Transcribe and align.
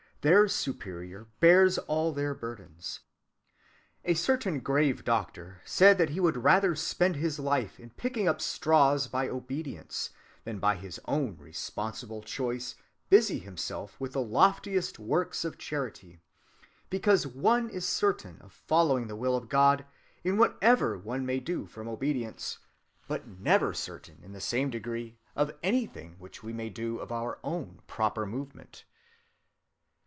Their 0.23 0.47
Superior 0.47 1.25
bears 1.39 1.79
all 1.79 2.11
their 2.13 2.35
burdens.... 2.35 2.99
A 4.05 4.13
certain 4.13 4.59
grave 4.59 5.03
doctor 5.03 5.61
said 5.65 5.97
that 5.97 6.11
he 6.11 6.19
would 6.19 6.37
rather 6.43 6.75
spend 6.75 7.15
his 7.15 7.39
life 7.39 7.79
in 7.79 7.89
picking 7.89 8.27
up 8.27 8.39
straws 8.39 9.07
by 9.07 9.27
obedience, 9.27 10.11
than 10.43 10.59
by 10.59 10.75
his 10.75 10.99
own 11.05 11.37
responsible 11.39 12.21
choice 12.21 12.75
busy 13.09 13.39
himself 13.39 13.99
with 13.99 14.13
the 14.13 14.21
loftiest 14.21 14.99
works 14.99 15.43
of 15.43 15.57
charity, 15.57 16.19
because 16.91 17.25
one 17.25 17.67
is 17.71 17.83
certain 17.87 18.37
of 18.41 18.51
following 18.53 19.07
the 19.07 19.15
will 19.15 19.35
of 19.35 19.49
God 19.49 19.87
in 20.23 20.37
whatever 20.37 20.99
one 20.99 21.25
may 21.25 21.39
do 21.39 21.65
from 21.65 21.87
obedience, 21.87 22.59
but 23.07 23.27
never 23.27 23.73
certain 23.73 24.21
in 24.23 24.33
the 24.33 24.39
same 24.39 24.69
degree 24.69 25.17
of 25.35 25.51
anything 25.63 26.15
which 26.19 26.43
we 26.43 26.53
may 26.53 26.69
do 26.69 26.99
of 26.99 27.11
our 27.11 27.39
own 27.43 27.81
proper 27.87 28.27
movement." 28.27 28.83